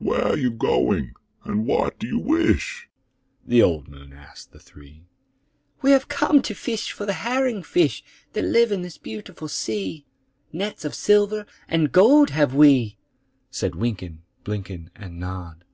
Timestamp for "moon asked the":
3.88-4.58